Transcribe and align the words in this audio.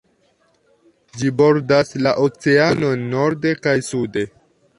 Ĝi 1.21 1.29
bordas 1.41 1.93
la 2.07 2.15
oceanon 2.25 3.05
norde 3.13 3.53
kaj 3.67 3.77
sude. 3.91 4.27